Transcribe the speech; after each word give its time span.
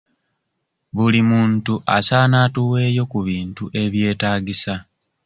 Buli 0.95 1.21
muntu 1.31 1.73
asaana 1.97 2.37
atuweeyo 2.45 3.03
ku 3.11 3.19
bintu 3.27 3.63
ebyetaagisa. 3.81 4.73